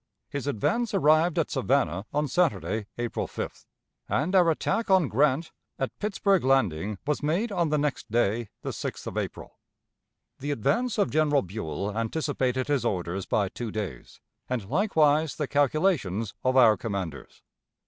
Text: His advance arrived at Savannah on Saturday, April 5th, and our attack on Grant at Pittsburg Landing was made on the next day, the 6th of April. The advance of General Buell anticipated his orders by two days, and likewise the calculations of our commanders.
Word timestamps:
His 0.31 0.47
advance 0.47 0.95
arrived 0.95 1.37
at 1.37 1.51
Savannah 1.51 2.07
on 2.11 2.27
Saturday, 2.27 2.87
April 2.97 3.27
5th, 3.27 3.67
and 4.09 4.33
our 4.33 4.49
attack 4.49 4.89
on 4.89 5.07
Grant 5.07 5.51
at 5.77 5.95
Pittsburg 5.99 6.43
Landing 6.43 6.97
was 7.05 7.21
made 7.21 7.51
on 7.51 7.69
the 7.69 7.77
next 7.77 8.09
day, 8.11 8.49
the 8.63 8.71
6th 8.71 9.05
of 9.05 9.15
April. 9.15 9.59
The 10.39 10.49
advance 10.49 10.97
of 10.97 11.11
General 11.11 11.43
Buell 11.43 11.95
anticipated 11.95 12.67
his 12.67 12.83
orders 12.83 13.27
by 13.27 13.47
two 13.49 13.69
days, 13.69 14.19
and 14.49 14.67
likewise 14.67 15.35
the 15.35 15.45
calculations 15.47 16.33
of 16.43 16.57
our 16.57 16.77
commanders. 16.77 17.43